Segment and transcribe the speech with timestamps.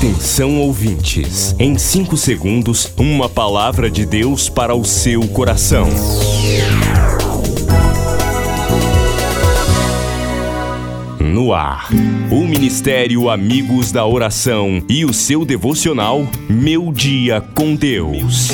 [0.00, 5.86] Atenção ouvintes, em 5 segundos, uma palavra de Deus para o seu coração.
[11.20, 11.90] No ar,
[12.30, 18.48] o Ministério Amigos da Oração e o seu devocional Meu Dia com Deus.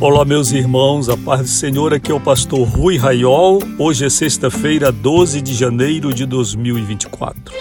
[0.00, 3.58] Olá, meus irmãos, a paz do Senhor, aqui é o pastor Rui Raiol.
[3.76, 7.52] Hoje é sexta-feira, 12 de janeiro de 2024.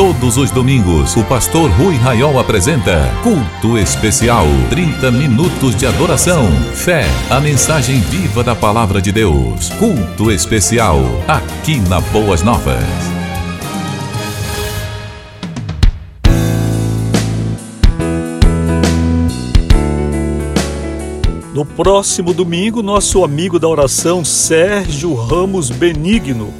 [0.00, 4.46] Todos os domingos, o pastor Rui Raiol apresenta Culto Especial.
[4.70, 9.68] 30 minutos de adoração, fé, a mensagem viva da palavra de Deus.
[9.78, 10.96] Culto Especial,
[11.28, 12.82] aqui na Boas Novas.
[21.52, 26.54] No próximo domingo, nosso amigo da oração Sérgio Ramos Benigno,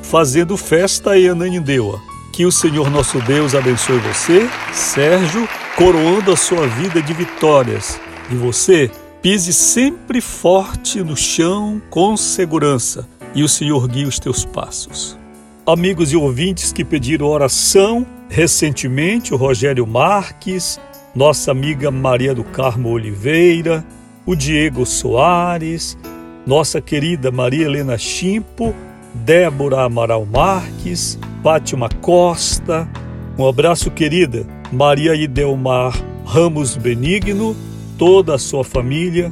[0.00, 2.13] fazendo festa em Ananindeua.
[2.34, 8.00] Que o Senhor nosso Deus abençoe você, Sérgio, coroando a sua vida de vitórias.
[8.28, 8.90] E você
[9.22, 15.16] pise sempre forte no chão com segurança e o Senhor guie os teus passos.
[15.64, 20.80] Amigos e ouvintes que pediram oração recentemente, o Rogério Marques,
[21.14, 23.84] nossa amiga Maria do Carmo Oliveira,
[24.26, 25.96] o Diego Soares,
[26.44, 28.74] nossa querida Maria Helena Chimpo,
[29.14, 32.88] Débora Amaral Marques, Fátima Costa.
[33.36, 37.54] Um abraço, querida Maria Idelmar Ramos Benigno,
[37.98, 39.30] toda a sua família.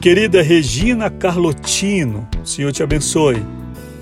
[0.00, 3.42] Querida Regina Carlotino, Senhor te abençoe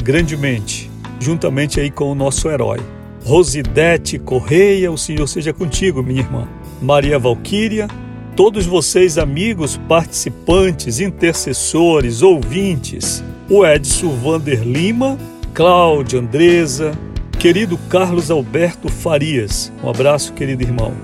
[0.05, 2.79] grandemente, juntamente aí com o nosso herói.
[3.25, 6.47] Rosidete Correia, o Senhor seja contigo, minha irmã.
[6.83, 7.89] Maria Valquíria,
[8.37, 15.17] todos vocês, amigos, participantes, intercessores, ouvintes, o Edson Vander Lima,
[15.55, 16.93] Cláudia Andresa,
[17.39, 19.73] querido Carlos Alberto Farias.
[19.83, 20.95] Um abraço, querido irmão.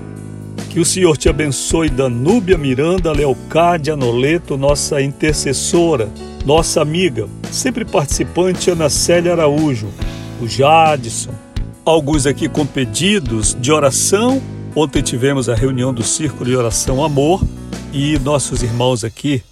[0.69, 6.09] Que o Senhor te abençoe, Danúbia Miranda Leocádia Noleto, nossa intercessora,
[6.45, 9.87] nossa amiga, sempre participante Ana Célia Araújo,
[10.41, 11.33] o Jadson.
[11.85, 14.41] Alguns aqui com pedidos de oração
[14.75, 17.43] Ontem tivemos a reunião do Círculo de Oração Amor
[17.93, 19.43] e nossos irmãos aqui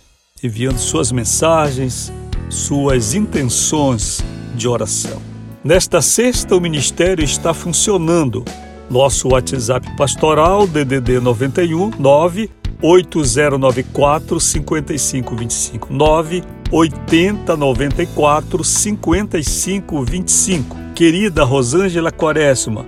[0.44, 2.12] enviando suas mensagens,
[2.50, 4.24] suas intenções
[4.56, 5.31] de oração.
[5.64, 8.44] Nesta sexta, o ministério está funcionando.
[8.90, 12.50] Nosso WhatsApp pastoral, DDD 91 9
[12.82, 20.76] 8094 5525 9 8094 5525.
[20.96, 22.88] Querida Rosângela Quaresma,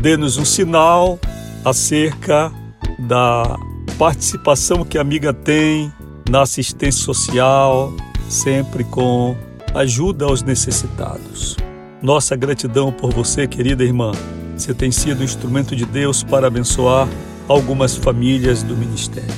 [0.00, 1.16] dê-nos um sinal
[1.64, 2.50] acerca
[2.98, 3.56] da
[3.96, 5.92] participação que a amiga tem
[6.28, 7.92] na assistência social,
[8.28, 9.36] sempre com
[9.74, 11.56] ajuda aos necessitados.
[12.02, 14.12] Nossa gratidão por você, querida irmã.
[14.56, 17.06] Você tem sido um instrumento de Deus para abençoar
[17.46, 19.34] algumas famílias do ministério.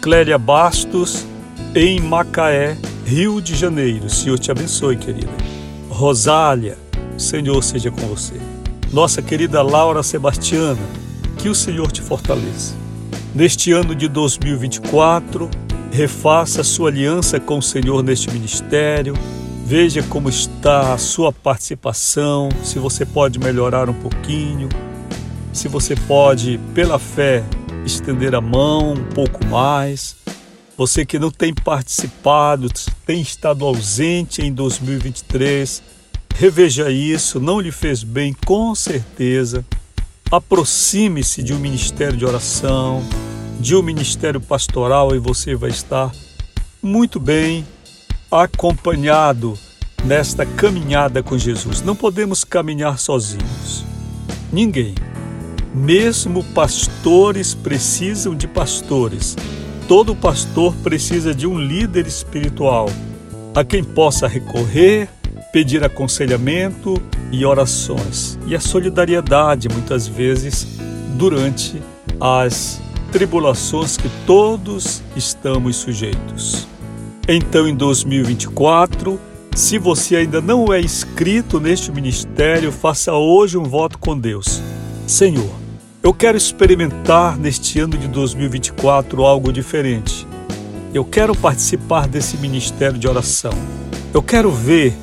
[0.00, 1.26] Clélia Bastos,
[1.74, 4.08] em Macaé, Rio de Janeiro.
[4.08, 5.32] Senhor te abençoe, querida.
[5.90, 6.78] Rosália,
[7.18, 8.34] Senhor seja com você.
[8.92, 10.82] Nossa querida Laura Sebastiana,
[11.38, 12.76] que o Senhor te fortaleça.
[13.34, 15.50] Neste ano de 2024,
[15.90, 19.14] refaça sua aliança com o Senhor neste ministério.
[19.64, 24.68] Veja como está a sua participação, se você pode melhorar um pouquinho,
[25.52, 27.42] se você pode, pela fé,
[27.84, 30.16] estender a mão um pouco mais.
[30.76, 32.68] Você que não tem participado,
[33.06, 35.82] tem estado ausente em 2023,
[36.34, 39.64] reveja isso, não lhe fez bem com certeza
[40.30, 43.02] aproxime-se de um ministério de oração,
[43.60, 46.10] de um ministério pastoral e você vai estar
[46.82, 47.64] muito bem
[48.42, 49.56] acompanhado
[50.04, 51.82] nesta caminhada com Jesus.
[51.82, 53.84] Não podemos caminhar sozinhos.
[54.52, 54.94] Ninguém.
[55.74, 59.36] Mesmo pastores precisam de pastores.
[59.88, 62.88] Todo pastor precisa de um líder espiritual
[63.54, 65.08] a quem possa recorrer,
[65.52, 68.38] pedir aconselhamento e orações.
[68.46, 70.66] E a solidariedade, muitas vezes,
[71.16, 71.80] durante
[72.20, 72.80] as
[73.12, 76.73] tribulações que todos estamos sujeitos.
[77.26, 79.18] Então, em 2024,
[79.54, 84.60] se você ainda não é inscrito neste ministério, faça hoje um voto com Deus.
[85.06, 85.50] Senhor,
[86.02, 90.26] eu quero experimentar neste ano de 2024 algo diferente.
[90.92, 93.54] Eu quero participar desse ministério de oração.
[94.12, 94.94] Eu quero ver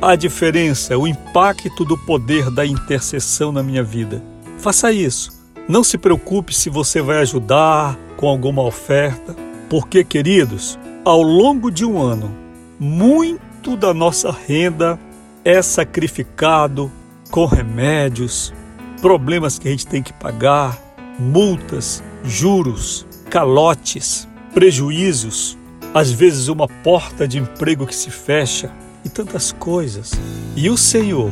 [0.00, 4.22] a diferença, o impacto do poder da intercessão na minha vida.
[4.58, 5.32] Faça isso.
[5.68, 9.34] Não se preocupe se você vai ajudar com alguma oferta,
[9.68, 12.34] porque, queridos, ao longo de um ano,
[12.80, 14.98] muito da nossa renda
[15.44, 16.90] é sacrificado
[17.30, 18.54] com remédios,
[19.02, 20.78] problemas que a gente tem que pagar,
[21.18, 25.58] multas, juros, calotes, prejuízos,
[25.92, 28.72] às vezes uma porta de emprego que se fecha
[29.04, 30.12] e tantas coisas.
[30.56, 31.30] E o Senhor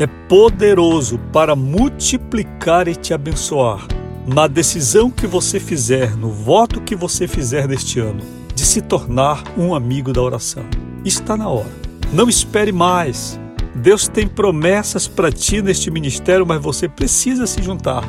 [0.00, 3.86] é poderoso para multiplicar e te abençoar
[4.26, 9.42] na decisão que você fizer, no voto que você fizer neste ano, de se tornar
[9.58, 10.62] um amigo da oração.
[11.04, 11.72] Está na hora.
[12.12, 13.36] Não espere mais.
[13.74, 18.04] Deus tem promessas para ti neste ministério, mas você precisa se juntar.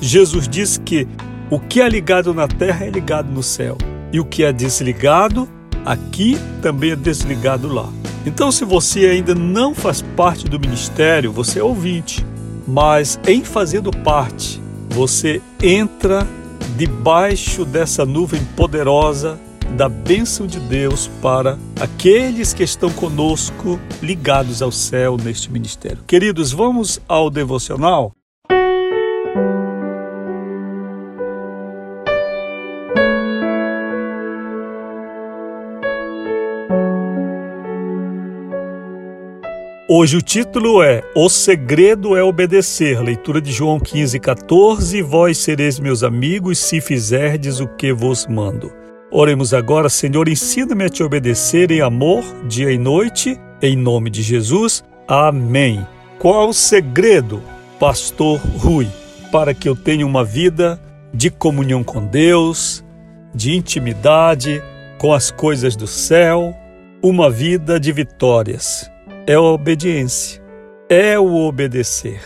[0.00, 1.06] Jesus disse que
[1.50, 3.76] o que é ligado na terra é ligado no céu,
[4.10, 5.46] e o que é desligado
[5.84, 7.90] aqui também é desligado lá.
[8.24, 12.24] Então, se você ainda não faz parte do ministério, você é ouvinte,
[12.66, 14.58] mas em fazendo parte,
[14.88, 16.26] você entra
[16.78, 19.38] debaixo dessa nuvem poderosa
[19.76, 26.02] da bênção de Deus para aqueles que estão conosco ligados ao céu neste ministério.
[26.06, 28.12] Queridos, vamos ao devocional?
[39.90, 45.00] Hoje o título é O Segredo é Obedecer, leitura de João 15, 14.
[45.00, 48.70] Vós sereis meus amigos se fizerdes o que vos mando.
[49.10, 54.22] Oremos agora, Senhor, ensina-me a te obedecer em amor, dia e noite, em nome de
[54.22, 54.84] Jesus.
[55.06, 55.86] Amém.
[56.18, 57.42] Qual o segredo,
[57.80, 58.88] Pastor Rui,
[59.32, 60.80] para que eu tenha uma vida
[61.12, 62.84] de comunhão com Deus,
[63.34, 64.62] de intimidade
[64.98, 66.54] com as coisas do céu,
[67.02, 68.90] uma vida de vitórias?
[69.28, 70.42] é a obediência,
[70.88, 72.18] é o obedecer.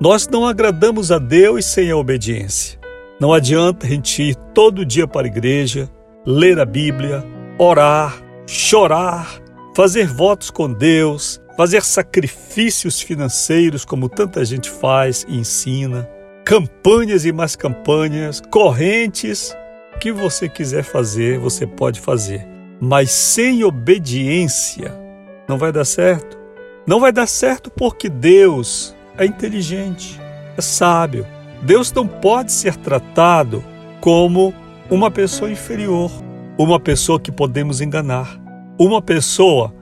[0.00, 2.80] Nós não agradamos a Deus sem a obediência.
[3.20, 5.86] Não adianta a gente ir todo dia para a igreja,
[6.26, 7.24] ler a Bíblia,
[7.58, 8.14] orar,
[8.46, 9.40] chorar,
[9.74, 16.08] fazer votos com Deus, fazer sacrifícios financeiros, como tanta gente faz e ensina,
[16.44, 19.56] campanhas e mais campanhas, correntes.
[19.94, 22.46] O que você quiser fazer, você pode fazer.
[22.80, 24.98] Mas sem obediência,
[25.48, 26.38] não vai dar certo.
[26.86, 30.18] Não vai dar certo porque Deus é inteligente,
[30.56, 31.26] é sábio.
[31.62, 33.62] Deus não pode ser tratado
[34.00, 34.54] como
[34.90, 36.10] uma pessoa inferior,
[36.58, 38.40] uma pessoa que podemos enganar,
[38.78, 39.72] uma pessoa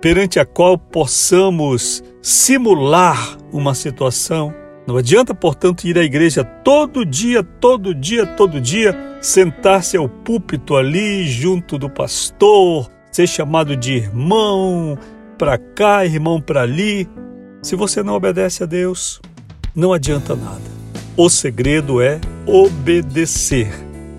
[0.00, 4.54] perante a qual possamos simular uma situação.
[4.86, 10.76] Não adianta, portanto, ir à igreja todo dia, todo dia, todo dia, sentar-se ao púlpito
[10.76, 14.98] ali junto do pastor, ser chamado de irmão,
[15.38, 17.08] para cá, irmão para ali.
[17.62, 19.20] Se você não obedece a Deus,
[19.74, 20.74] não adianta nada.
[21.16, 23.72] O segredo é obedecer,